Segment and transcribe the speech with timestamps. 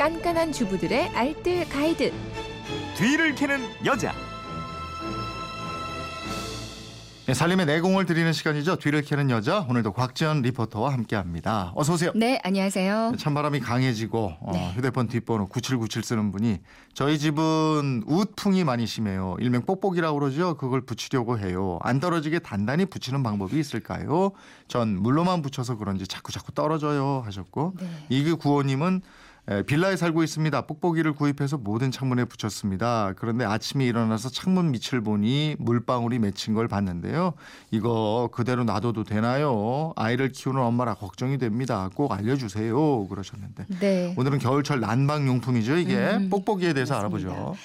[0.00, 2.10] 깐깐한 주부들의 알뜰 가이드.
[2.96, 4.14] 뒤를 캐는 여자.
[7.26, 8.76] 네, 살림의 내공을 드리는 시간이죠.
[8.76, 9.66] 뒤를 캐는 여자.
[9.68, 11.72] 오늘도 곽지연 리포터와 함께합니다.
[11.76, 12.12] 어서 오세요.
[12.14, 13.12] 네, 안녕하세요.
[13.18, 14.72] 찬바람이 강해지고 어, 네.
[14.74, 16.60] 휴대폰 뒷번호 9797 쓰는 분이
[16.94, 19.36] 저희 집은 우풍이 많이 심해요.
[19.38, 20.56] 일명 뽁뽁이라고 그러죠.
[20.56, 21.78] 그걸 붙이려고 해요.
[21.82, 24.32] 안 떨어지게 단단히 붙이는 방법이 있을까요?
[24.66, 27.86] 전 물로만 붙여서 그런지 자꾸 자꾸 떨어져요 하셨고 네.
[28.08, 29.29] 이그 구호님은 에,
[29.66, 30.60] 빌라에 살고 있습니다.
[30.66, 33.14] 뽁뽁이를 구입해서 모든 창문에 붙였습니다.
[33.16, 37.34] 그런데 아침에 일어나서 창문 밑을 보니 물방울이 맺힌 걸 봤는데요.
[37.70, 39.92] 이거 그대로 놔둬도 되나요?
[39.96, 41.90] 아이를 키우는 엄마라 걱정이 됩니다.
[41.94, 43.08] 꼭 알려주세요.
[43.08, 44.14] 그러셨는데 네.
[44.16, 45.78] 오늘은 겨울철 난방 용품이죠.
[45.78, 47.30] 이게 음, 뽁뽁이에 대해서 맞습니다.
[47.30, 47.56] 알아보죠.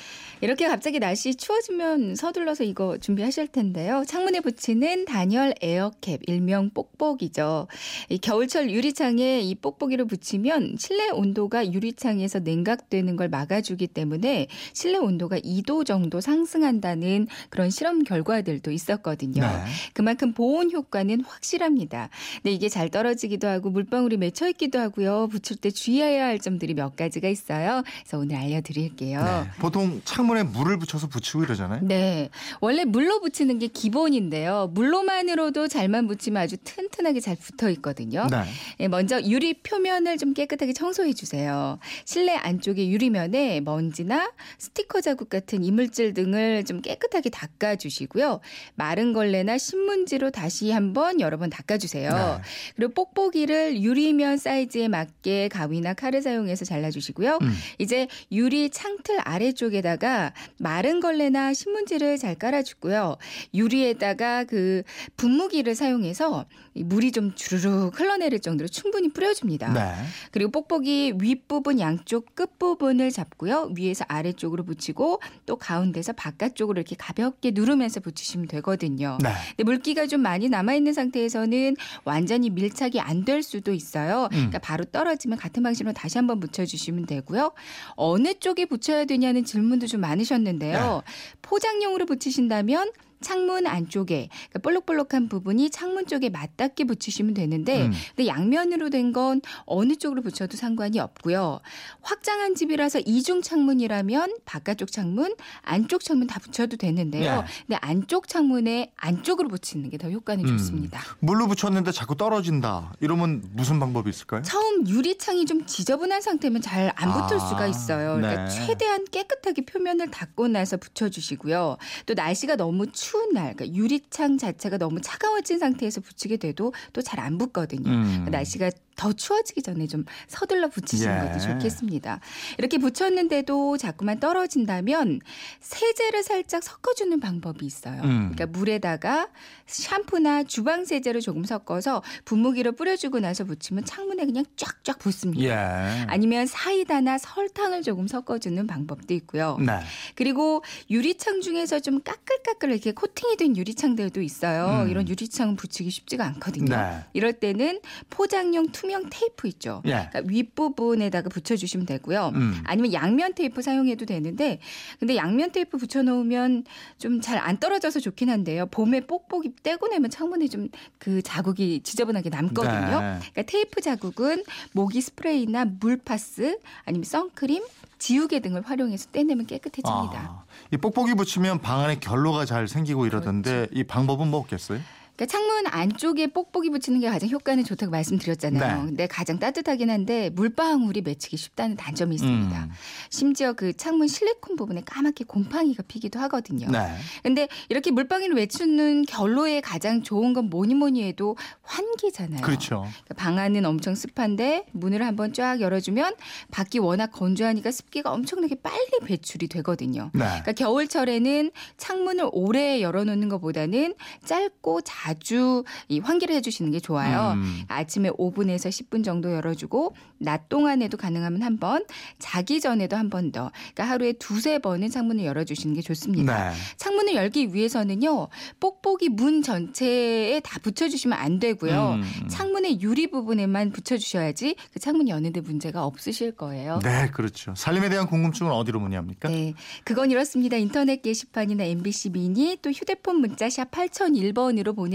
[0.41, 4.03] 이렇게 갑자기 날씨 추워지면 서둘러서 이거 준비하실 텐데요.
[4.05, 7.67] 창문에 붙이는 단열 에어캡, 일명 뽁뽁이죠.
[8.09, 15.39] 이 겨울철 유리창에 이 뽁뽁이를 붙이면 실내 온도가 유리창에서 냉각되는 걸 막아주기 때문에 실내 온도가
[15.39, 19.41] 2도 정도 상승한다는 그런 실험 결과들도 있었거든요.
[19.41, 19.47] 네.
[19.93, 22.09] 그만큼 보온 효과는 확실합니다.
[22.35, 25.29] 근데 이게 잘 떨어지기도 하고 물방울이 맺혀 있기도 하고요.
[25.31, 27.83] 붙일 때 주의해야 할 점들이 몇 가지가 있어요.
[28.01, 29.23] 그래서 오늘 알려드릴게요.
[29.23, 29.43] 네.
[29.59, 31.81] 보통 창 문에 물을 붙여서 붙이고 이러잖아요.
[31.83, 32.29] 네.
[32.61, 34.71] 원래 물로 붙이는 게 기본인데요.
[34.73, 38.27] 물로만으로도 잘만 붙이면 아주 튼튼하게 잘 붙어 있거든요.
[38.29, 38.43] 네.
[38.79, 41.79] 예, 먼저 유리 표면을 좀 깨끗하게 청소해 주세요.
[42.05, 48.39] 실내 안쪽의 유리면에 먼지나 스티커 자국 같은 이물질 등을 좀 깨끗하게 닦아 주시고요.
[48.75, 52.09] 마른 걸레나 신문지로 다시 한번 여러 번 닦아 주세요.
[52.11, 52.41] 네.
[52.75, 57.39] 그리고 뽁뽁이를 유리면 사이즈에 맞게 가위나 칼을 사용해서 잘라 주시고요.
[57.41, 57.53] 음.
[57.79, 60.14] 이제 유리 창틀 아래쪽에다가
[60.59, 63.17] 마른 걸레나 신문지를 잘 깔아주고요.
[63.53, 64.83] 유리에다가 그
[65.17, 69.73] 분무기를 사용해서 이 물이 좀 주르륵 흘러내릴 정도로 충분히 뿌려줍니다.
[69.73, 69.93] 네.
[70.31, 73.73] 그리고 뽁뽁이 윗부분 양쪽 끝부분을 잡고요.
[73.75, 79.17] 위에서 아래쪽으로 붙이고 또 가운데서 바깥쪽으로 이렇게 가볍게 누르면서 붙이시면 되거든요.
[79.21, 79.29] 네.
[79.49, 84.25] 근데 물기가 좀 많이 남아있는 상태에서는 완전히 밀착이 안 될 수도 있어요.
[84.25, 84.29] 음.
[84.29, 87.53] 그러니까 바로 떨어지면 같은 방식으로 다시 한번 붙여주시면 되고요.
[87.95, 91.03] 어느 쪽에 붙여야 되냐는 질문도 좀 많으셨는데요.
[91.41, 97.91] 포장용으로 붙이신다면 창문 안쪽에 그러니까 볼록볼록한 부분이 창문 쪽에 맞닿게 붙이시면 되는데 음.
[98.15, 101.59] 근데 양면으로 된 건 어느 쪽으로 붙여도 상관이 없고요.
[102.01, 107.41] 확장한 집이라서 이중 창문이라면 바깥쪽 창문, 안쪽 창문 다 붙여도 되는데요.
[107.41, 107.47] 네.
[107.67, 110.57] 근데 안쪽 창문에 안쪽으로 붙이는 게 더 효과는 음.
[110.57, 111.01] 좋습니다.
[111.19, 112.93] 물로 붙였는데 자꾸 떨어진다.
[112.99, 114.41] 이러면 무슨 방법이 있을까요?
[114.41, 118.15] 처음 유리창이 좀 지저분한 상태면 잘 안 붙을 아, 수가 있어요.
[118.15, 118.49] 그러니까 네.
[118.67, 121.77] 최대한 깨끗하게 표면을 닦고 나서 붙여주시고요.
[122.05, 127.19] 또 날씨가 너무 추운 날, 그러니까 유리창 자체가 너무 차가워진 상태에서 붙이게 돼도 또 잘
[127.19, 127.89] 안 붙거든요.
[127.89, 128.03] 음.
[128.05, 131.27] 그러니까 날씨가 더 추워지기 전에 좀 서둘러 붙이시는 예.
[131.27, 132.19] 것도 좋겠습니다.
[132.57, 135.19] 이렇게 붙였는데도 자꾸만 떨어진다면
[135.59, 138.01] 세제를 살짝 섞어주는 방법이 있어요.
[138.03, 138.31] 음.
[138.33, 139.27] 그러니까 물에다가
[139.65, 145.43] 샴푸나 주방 세제를 조금 섞어서 분무기로 뿌려주고 나서 붙이면 창문에 그냥 쫙쫙 붙습니다.
[145.43, 146.05] 예.
[146.07, 149.57] 아니면 사이다나 설탕을 조금 섞어주는 방법도 있고요.
[149.59, 149.79] 네.
[150.15, 154.83] 그리고 유리창 중에서 좀 까끌까끌 이렇게 코팅이 된 유리창들도 있어요.
[154.83, 154.89] 음.
[154.89, 156.75] 이런 유리창은 붙이기 쉽지가 않거든요.
[156.75, 157.03] 네.
[157.13, 159.81] 이럴 때는 포장용 투명 테이프 있죠.
[159.85, 160.07] 예.
[160.11, 162.31] 그러니까 윗부분에다가 붙여주시면 되고요.
[162.35, 162.61] 음.
[162.65, 164.59] 아니면 양면 테이프 사용해도 되는데
[164.99, 166.63] 근데 양면 테이프 붙여놓으면
[166.97, 168.65] 좀 잘 안 떨어져서 좋긴 한데요.
[168.67, 170.69] 봄에 뽁뽁이 떼고 내면 창문에 좀
[170.99, 172.71] 그 자국이 지저분하게 남거든요.
[172.99, 173.19] 네.
[173.19, 177.63] 그러니까 테이프 자국은 모기 스프레이나 물파스 아니면 선크림,
[177.99, 180.17] 지우개 등을 활용해서 떼내면 깨끗해집니다.
[180.19, 183.71] 아, 이 뽁뽁이 붙이면 방 안에 결로가 잘 생기고 이러던데 그렇죠.
[183.73, 184.79] 이 방법은 뭐 없겠어요?
[185.15, 188.81] 그러니까 창문 안쪽에 뽁뽁이 붙이는 게 가장 효과는 좋다고 말씀드렸잖아요.
[188.81, 188.85] 네.
[188.85, 192.63] 근데 가장 따뜻하긴 한데 물방울이 맺히기 쉽다는 단점이 있습니다.
[192.63, 192.71] 음.
[193.09, 196.69] 심지어 그 창문 실리콘 부분에 까맣게 곰팡이가 피기도 하거든요.
[196.69, 196.95] 네.
[197.23, 202.41] 근데 이렇게 물방울을 외치는 결로에 가장 좋은 건 뭐니 뭐니 해도 환기잖아요.
[202.41, 202.85] 그렇죠.
[203.05, 206.15] 그러니까 방 안은 엄청 습한데 문을 한번 쫙 열어주면
[206.51, 210.11] 밖이 워낙 건조하니까 습기가 엄청나게 빨리 배출이 되거든요.
[210.13, 210.25] 네.
[210.25, 213.95] 그러니까 겨울철에는 창문을 오래 열어놓는 것보다는
[214.25, 217.33] 짧고 자주 이 환기를 해주시는 게 좋아요.
[217.33, 217.61] 음.
[217.67, 221.85] 아침에 5분에서 10분 정도 열어주고 낮 동안에도 가능하면 한 번,
[222.17, 223.51] 자기 전에도 한 번 더.
[223.73, 226.49] 그러니까 하루에 두세 번은 창문을 열어주시는 게 좋습니다.
[226.49, 226.55] 네.
[226.77, 228.29] 창문을 열기 위해서는요,
[228.59, 231.99] 뽁뽁이 문 전체에 다 붙여주시면 안 되고요.
[232.01, 232.27] 음.
[232.27, 236.79] 창문의 유리 부분에만 붙여주셔야지 그 창문 여는데 문제가 없으실 거예요.
[236.83, 237.53] 네, 그렇죠.
[237.55, 239.29] 살림에 대한 궁금증은 어디로 문의합니까?
[239.29, 239.53] 네.
[239.83, 240.57] 그건 이렇습니다.
[240.57, 244.94] 인터넷 게시판이나 MBC 미니 또 휴대폰 문자 샵 8001번으로 보내